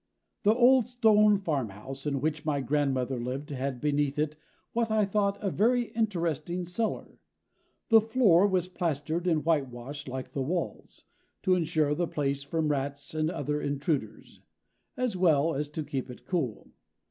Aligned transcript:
The 0.41 0.55
old 0.55 0.87
stone 0.87 1.37
farm 1.37 1.69
house 1.69 2.07
in 2.07 2.21
which 2.21 2.43
my 2.43 2.59
grandmother 2.59 3.19
lived 3.19 3.51
had 3.51 3.79
beneath 3.79 4.17
it 4.17 4.35
what 4.73 4.89
I 4.89 5.05
thought 5.05 5.37
a 5.43 5.51
very 5.51 5.91
interesting 5.91 6.65
cellar. 6.65 7.19
The 7.89 8.01
floor 8.01 8.47
was 8.47 8.67
plastered 8.67 9.27
and 9.27 9.45
whitewashed 9.45 10.07
like 10.07 10.31
the 10.31 10.41
walls, 10.41 11.03
to 11.43 11.53
ensure 11.53 11.93
the 11.93 12.07
place 12.07 12.41
from 12.41 12.69
rats 12.71 13.13
and 13.13 13.29
other 13.29 13.61
intruders, 13.61 14.41
as 14.97 15.15
well 15.15 15.53
as 15.53 15.69
to 15.69 15.83
keep 15.83 16.09
it 16.09 16.25
cool. 16.25 16.71